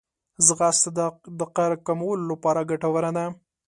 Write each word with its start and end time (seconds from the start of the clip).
ځغاسته 0.45 0.89
د 1.39 1.41
قهر 1.55 1.73
کمولو 1.87 2.23
لپاره 2.31 2.67
ګټوره 2.71 3.11
ده 3.17 3.25